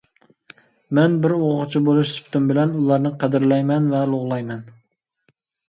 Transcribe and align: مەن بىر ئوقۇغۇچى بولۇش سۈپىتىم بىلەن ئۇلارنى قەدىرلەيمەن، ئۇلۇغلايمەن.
مەن 0.99 1.17
بىر 1.25 1.35
ئوقۇغۇچى 1.35 1.83
بولۇش 1.91 2.15
سۈپىتىم 2.15 2.49
بىلەن 2.53 2.75
ئۇلارنى 2.81 3.13
قەدىرلەيمەن، 3.21 3.95
ئۇلۇغلايمەن. 4.01 4.69